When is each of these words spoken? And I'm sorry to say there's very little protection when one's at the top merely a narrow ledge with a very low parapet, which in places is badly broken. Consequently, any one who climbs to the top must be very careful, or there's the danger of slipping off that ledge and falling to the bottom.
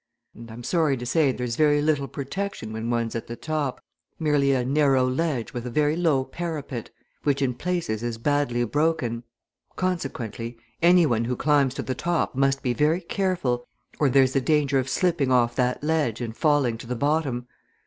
And 0.33 0.49
I'm 0.49 0.63
sorry 0.63 0.97
to 0.97 1.05
say 1.05 1.31
there's 1.31 1.55
very 1.55 1.79
little 1.79 2.07
protection 2.07 2.73
when 2.73 2.89
one's 2.89 3.13
at 3.15 3.27
the 3.27 3.35
top 3.35 3.79
merely 4.17 4.51
a 4.51 4.65
narrow 4.65 5.05
ledge 5.07 5.53
with 5.53 5.67
a 5.67 5.69
very 5.69 5.95
low 5.95 6.23
parapet, 6.25 6.89
which 7.21 7.39
in 7.39 7.53
places 7.53 8.01
is 8.01 8.17
badly 8.17 8.63
broken. 8.63 9.21
Consequently, 9.75 10.57
any 10.81 11.05
one 11.05 11.25
who 11.25 11.35
climbs 11.35 11.75
to 11.75 11.83
the 11.83 11.93
top 11.93 12.33
must 12.33 12.63
be 12.63 12.73
very 12.73 13.01
careful, 13.01 13.67
or 13.99 14.09
there's 14.09 14.33
the 14.33 14.41
danger 14.41 14.79
of 14.79 14.89
slipping 14.89 15.31
off 15.31 15.55
that 15.55 15.83
ledge 15.83 16.19
and 16.19 16.35
falling 16.35 16.79
to 16.79 16.87
the 16.87 16.95
bottom. 16.95 17.45